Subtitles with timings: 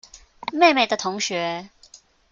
[0.51, 1.69] 妹妹的同學